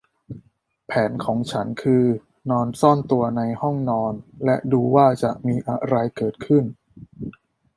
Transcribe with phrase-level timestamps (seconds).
[0.85, 2.03] แผนของฉันคือ
[2.49, 4.13] นอนซ่อนตัวในห้องนอน
[4.45, 6.63] และดูว่าจะมีอะไรเกิดขึ้น